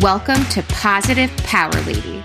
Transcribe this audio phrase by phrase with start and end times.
[0.00, 2.24] Welcome to Positive Power Lady.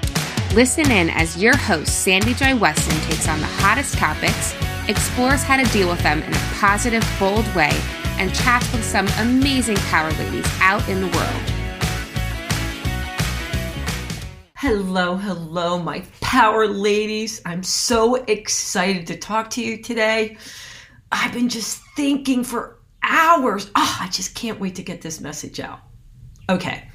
[0.55, 4.55] Listen in as your host, Sandy Joy Weston, takes on the hottest topics,
[4.87, 7.77] explores how to deal with them in a positive, bold way,
[8.19, 11.41] and chats with some amazing power ladies out in the world.
[14.55, 17.41] Hello, hello, my power ladies.
[17.45, 20.37] I'm so excited to talk to you today.
[21.11, 23.69] I've been just thinking for hours.
[23.75, 25.81] Oh, I just can't wait to get this message out.
[26.49, 26.87] Okay,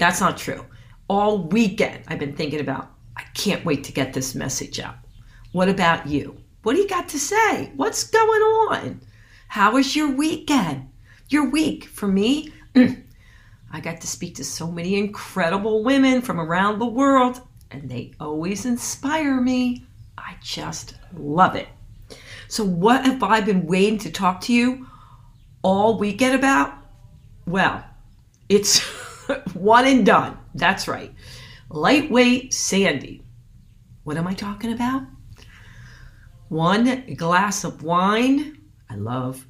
[0.00, 0.64] that's not true.
[1.08, 4.96] All weekend, I've been thinking about, I can't wait to get this message out.
[5.52, 6.38] What about you?
[6.62, 7.70] What do you got to say?
[7.76, 9.02] What's going on?
[9.48, 10.88] How was your weekend?
[11.28, 11.84] Your week?
[11.84, 17.42] For me, I got to speak to so many incredible women from around the world,
[17.70, 19.84] and they always inspire me.
[20.16, 21.68] I just love it.
[22.48, 24.86] So, what have I been waiting to talk to you
[25.62, 26.72] all weekend about?
[27.46, 27.84] Well,
[28.48, 28.80] it's
[29.54, 30.38] one and done.
[30.54, 31.12] That's right.
[31.68, 33.22] Lightweight Sandy.
[34.04, 35.02] What am I talking about?
[36.48, 38.58] One glass of wine.
[38.88, 39.46] I love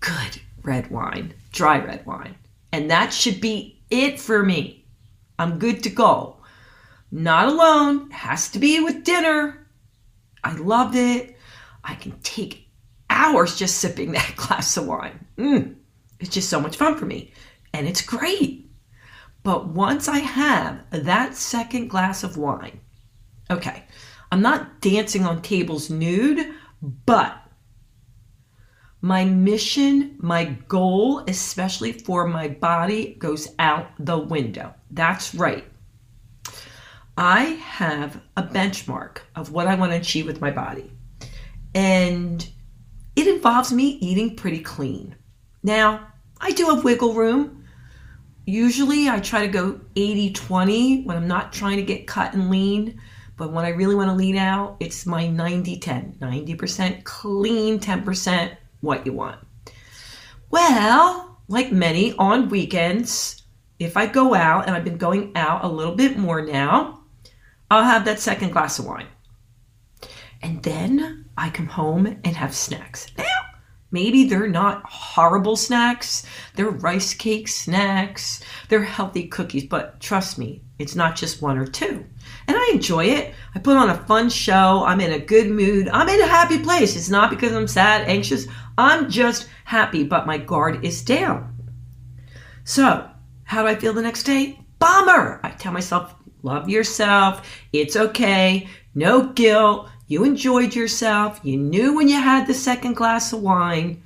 [0.00, 2.36] good red wine, dry red wine.
[2.72, 4.84] And that should be it for me.
[5.38, 6.36] I'm good to go.
[7.10, 9.66] Not alone, has to be with dinner.
[10.42, 11.36] I loved it.
[11.82, 12.68] I can take
[13.08, 15.24] hours just sipping that glass of wine.
[15.38, 15.76] Mm,
[16.20, 17.32] it's just so much fun for me.
[17.72, 18.63] And it's great.
[19.44, 22.80] But once I have that second glass of wine,
[23.50, 23.84] okay,
[24.32, 26.54] I'm not dancing on tables nude,
[27.06, 27.40] but
[29.02, 34.74] my mission, my goal, especially for my body, goes out the window.
[34.90, 35.64] That's right.
[37.18, 40.90] I have a benchmark of what I want to achieve with my body.
[41.74, 42.48] And
[43.14, 45.14] it involves me eating pretty clean.
[45.62, 46.08] Now,
[46.40, 47.63] I do have wiggle room.
[48.46, 52.50] Usually I try to go 80 20 when I'm not trying to get cut and
[52.50, 53.00] lean.
[53.36, 56.18] But when I really want to lean out, it's my 90 10.
[56.20, 59.40] 90% clean, 10% what you want.
[60.50, 63.42] Well, like many on weekends,
[63.78, 67.02] if I go out, and I've been going out a little bit more now,
[67.70, 69.08] I'll have that second glass of wine.
[70.42, 73.08] And then I come home and have snacks.
[73.90, 80.62] Maybe they're not horrible snacks, they're rice cake snacks, they're healthy cookies, but trust me,
[80.78, 82.04] it's not just one or two.
[82.48, 83.34] And I enjoy it.
[83.54, 84.84] I put on a fun show.
[84.84, 85.88] I'm in a good mood.
[85.88, 86.96] I'm in a happy place.
[86.96, 88.48] It's not because I'm sad, anxious.
[88.76, 91.54] I'm just happy, but my guard is down.
[92.64, 93.08] So,
[93.44, 94.58] how do I feel the next day?
[94.80, 95.40] Bummer.
[95.44, 97.48] I tell myself, love yourself.
[97.72, 98.68] It's okay.
[98.94, 99.88] No guilt.
[100.06, 101.40] You enjoyed yourself.
[101.42, 104.02] You knew when you had the second glass of wine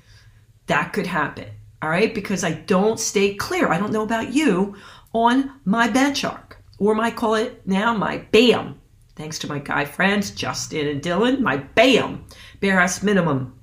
[0.66, 1.48] that could happen.
[1.82, 2.14] All right.
[2.14, 3.68] Because I don't stay clear.
[3.68, 4.76] I don't know about you
[5.12, 8.78] on my benchmark, or my call it now my BAM.
[9.16, 12.24] Thanks to my guy friends, Justin and Dylan, my BAM,
[12.60, 13.58] bare ass minimum.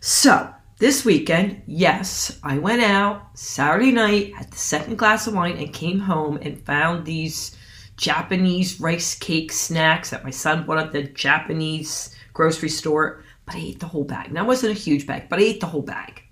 [0.00, 5.56] So, this weekend, yes, I went out Saturday night, had the second glass of wine,
[5.56, 7.56] and came home and found these
[7.98, 13.22] Japanese rice cake snacks that my son bought at the Japanese grocery store.
[13.44, 14.32] But I ate the whole bag.
[14.32, 16.22] Now, it wasn't a huge bag, but I ate the whole bag.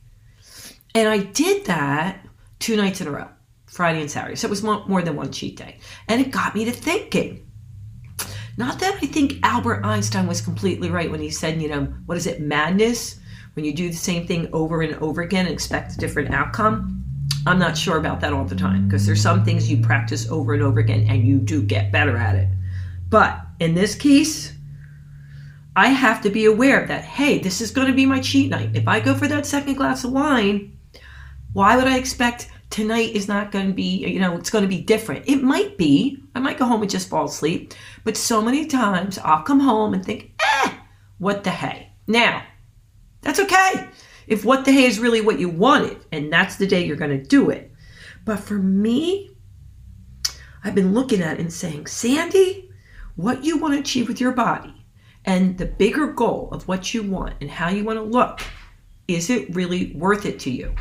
[0.94, 2.24] And I did that
[2.58, 3.28] two nights in a row,
[3.66, 4.36] Friday and Saturday.
[4.36, 5.78] So it was more than one cheat day.
[6.08, 7.50] And it got me to thinking.
[8.58, 12.16] Not that I think Albert Einstein was completely right when he said, you know, what
[12.16, 13.18] is it, madness?
[13.54, 17.05] When you do the same thing over and over again and expect a different outcome.
[17.46, 20.52] I'm not sure about that all the time because there's some things you practice over
[20.54, 22.48] and over again and you do get better at it.
[23.08, 24.52] But in this case,
[25.76, 28.70] I have to be aware that, hey, this is going to be my cheat night.
[28.74, 30.76] If I go for that second glass of wine,
[31.52, 34.68] why would I expect tonight is not going to be, you know, it's going to
[34.68, 35.28] be different?
[35.28, 36.18] It might be.
[36.34, 37.74] I might go home and just fall asleep.
[38.04, 40.72] But so many times I'll come home and think, eh,
[41.18, 41.92] what the hey.
[42.06, 42.42] Now,
[43.20, 43.88] that's okay.
[44.26, 47.18] If what the hey is really what you wanted, and that's the day you're going
[47.18, 47.72] to do it.
[48.24, 49.30] But for me,
[50.64, 52.70] I've been looking at and saying, Sandy,
[53.14, 54.84] what you want to achieve with your body
[55.24, 58.40] and the bigger goal of what you want and how you want to look,
[59.08, 60.74] is it really worth it to you?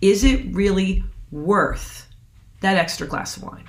[0.00, 2.08] Is it really worth
[2.64, 3.64] that extra glass of wine?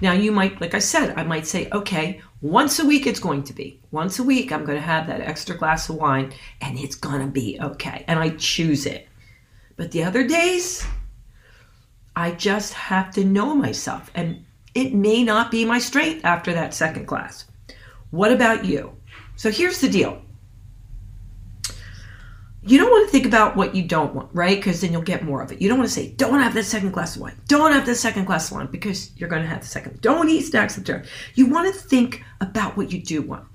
[0.00, 3.42] Now, you might, like I said, I might say, okay, once a week it's going
[3.44, 3.80] to be.
[3.90, 7.20] Once a week, I'm going to have that extra glass of wine and it's going
[7.20, 8.04] to be okay.
[8.06, 9.08] And I choose it.
[9.76, 10.86] But the other days,
[12.14, 14.10] I just have to know myself.
[14.14, 14.44] And
[14.74, 17.46] it may not be my strength after that second glass.
[18.10, 18.96] What about you?
[19.36, 20.22] So here's the deal
[22.62, 24.56] you don't want to think about what you don't want, right?
[24.56, 25.62] Because then you'll get more of it.
[25.62, 27.40] You don't want to say, don't have the second glass of wine.
[27.48, 30.00] Don't have the second glass of wine because you're going to have the second.
[30.02, 31.04] Don't eat snacks dinner.
[31.34, 33.46] You want to think about what you do want.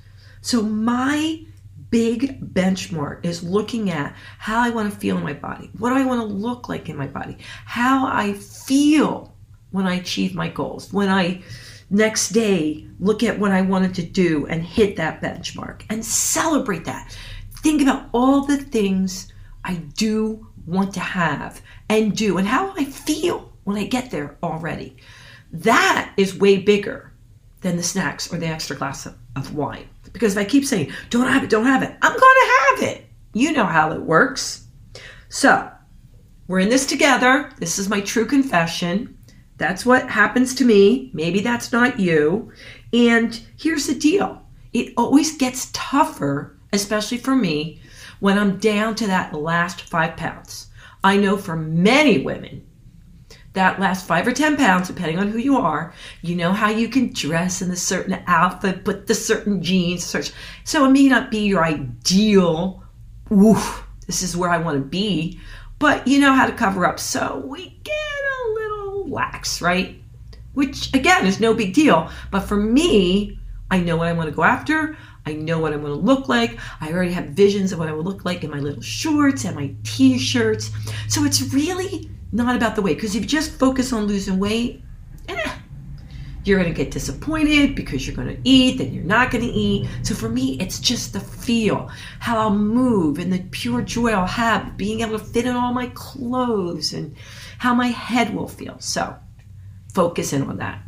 [0.41, 1.43] So my
[1.91, 5.69] big benchmark is looking at how I want to feel in my body.
[5.77, 7.37] What do I want to look like in my body?
[7.65, 9.35] How I feel
[9.69, 10.91] when I achieve my goals.
[10.91, 11.43] When I
[11.89, 16.85] next day look at what I wanted to do and hit that benchmark and celebrate
[16.85, 17.15] that
[17.65, 19.33] think about all the things
[19.63, 24.37] I do want to have and do and how I feel when I get there
[24.43, 24.97] already.
[25.51, 27.11] That is way bigger
[27.61, 29.89] than the snacks or the extra glass of, of wine.
[30.13, 32.83] Because if I keep saying, don't have it, don't have it, I'm going to have
[32.83, 33.07] it.
[33.33, 34.67] You know how it works.
[35.29, 35.67] So,
[36.47, 37.51] we're in this together.
[37.57, 39.17] This is my true confession.
[39.57, 41.09] That's what happens to me.
[41.15, 42.51] Maybe that's not you.
[42.93, 47.81] And here's the deal it always gets tougher especially for me,
[48.19, 50.67] when I'm down to that last five pounds.
[51.03, 52.65] I know for many women,
[53.53, 56.87] that last five or 10 pounds, depending on who you are, you know how you
[56.87, 60.31] can dress in a certain outfit, put the certain jeans, such.
[60.63, 62.83] So it may not be your ideal,
[63.31, 65.39] oof, this is where I want to be,
[65.79, 66.99] but you know how to cover up.
[66.99, 70.01] So we get a little lax, right?
[70.53, 72.09] Which again is no big deal.
[72.31, 73.39] But for me,
[73.71, 74.97] I know what I want to go after.
[75.25, 76.59] I know what I'm going to look like.
[76.81, 79.55] I already have visions of what I will look like in my little shorts and
[79.55, 80.71] my t shirts.
[81.07, 84.83] So it's really not about the weight because if you just focus on losing weight,
[85.27, 85.51] eh,
[86.43, 89.49] you're going to get disappointed because you're going to eat, then you're not going to
[89.49, 89.89] eat.
[90.03, 91.89] So for me, it's just the feel,
[92.19, 95.73] how I'll move, and the pure joy I'll have being able to fit in all
[95.73, 97.15] my clothes and
[97.57, 98.75] how my head will feel.
[98.79, 99.15] So
[99.91, 100.84] focus in on that.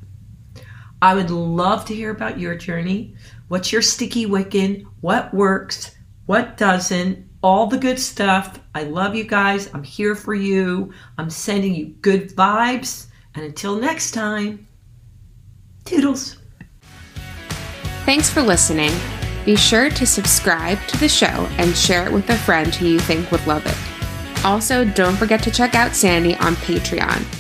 [1.02, 3.16] I would love to hear about your journey.
[3.50, 4.84] What's your sticky wicket?
[5.02, 5.96] What works?
[6.26, 7.26] What doesn't?
[7.44, 8.60] All the good stuff.
[8.74, 9.70] I love you guys.
[9.74, 10.92] I'm here for you.
[11.18, 13.08] I'm sending you good vibes.
[13.36, 14.68] And until next time,
[15.86, 16.38] toodles.
[18.06, 18.92] Thanks for listening.
[19.46, 23.00] Be sure to subscribe to the show and share it with a friend who you
[23.00, 24.46] think would love it.
[24.46, 27.37] Also, don't forget to check out Sandy on Patreon